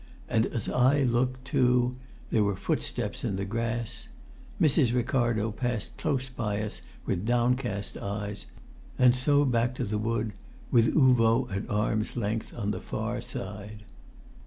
[0.27, 1.95] And as I looked, too,
[2.31, 4.07] there were footsteps in the grass,
[4.59, 4.95] Mrs.
[4.95, 8.47] Ricardo passed close by us with downcast eyes,
[8.97, 10.33] and so back into the wood,
[10.71, 13.83] with Uvo at arm's length on the far side.